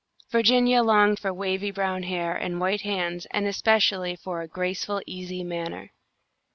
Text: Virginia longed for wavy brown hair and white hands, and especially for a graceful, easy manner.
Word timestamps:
Virginia 0.31 0.81
longed 0.81 1.19
for 1.19 1.31
wavy 1.31 1.69
brown 1.69 2.01
hair 2.01 2.35
and 2.35 2.59
white 2.59 2.81
hands, 2.81 3.27
and 3.29 3.45
especially 3.45 4.15
for 4.15 4.41
a 4.41 4.47
graceful, 4.47 4.99
easy 5.05 5.43
manner. 5.43 5.91